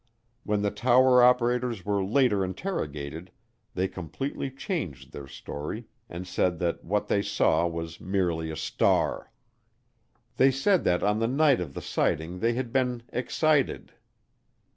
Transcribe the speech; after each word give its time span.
When 0.43 0.63
the 0.63 0.71
tower 0.71 1.21
operators 1.21 1.85
were 1.85 2.03
later 2.03 2.43
interrogated 2.43 3.29
they 3.75 3.87
completely 3.87 4.49
changed 4.49 5.11
their 5.13 5.27
story 5.27 5.85
and 6.09 6.25
said 6.25 6.57
that 6.57 6.83
what 6.83 7.07
they 7.07 7.21
saw 7.21 7.67
was 7.67 8.01
merely 8.01 8.49
a 8.49 8.55
star. 8.57 9.31
They 10.37 10.49
said 10.49 10.85
that 10.85 11.03
on 11.03 11.19
the 11.19 11.27
night 11.27 11.61
of 11.61 11.75
the 11.75 11.83
sighting 11.83 12.39
they 12.39 12.53
"had 12.53 12.73
been 12.73 13.03
excited." 13.09 13.93